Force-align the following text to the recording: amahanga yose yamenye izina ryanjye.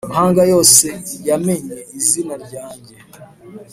amahanga 0.05 0.41
yose 0.53 0.87
yamenye 1.27 1.77
izina 1.99 2.33
ryanjye. 2.43 2.93